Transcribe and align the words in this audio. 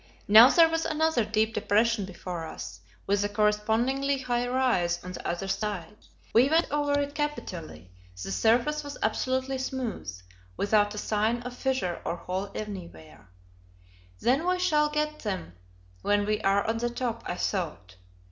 Now 0.27 0.49
there 0.49 0.67
was 0.67 0.83
another 0.83 1.23
deep 1.23 1.53
depression 1.53 2.05
before 2.05 2.47
us; 2.47 2.79
with 3.05 3.23
a 3.23 3.29
correspondingly 3.29 4.17
high 4.17 4.47
rise 4.47 4.97
on 5.03 5.11
the 5.11 5.27
other 5.27 5.47
side. 5.47 5.95
We 6.33 6.49
went 6.49 6.71
over 6.71 6.99
it 6.99 7.13
capitally; 7.13 7.91
the 8.23 8.31
surface 8.31 8.83
was 8.83 8.97
absolutely 9.03 9.59
smooth, 9.59 10.11
without 10.57 10.95
a 10.95 10.97
sign 10.97 11.43
of 11.43 11.55
fissure 11.55 12.01
or 12.03 12.15
hole 12.15 12.49
anywhere. 12.55 13.29
Then 14.19 14.47
we 14.47 14.57
shall 14.57 14.89
get 14.89 15.19
them 15.19 15.53
when 16.01 16.25
we 16.25 16.41
are 16.41 16.65
on 16.65 16.79
the 16.79 16.89
top, 16.89 17.21
I 17.27 17.35
thought. 17.35 17.97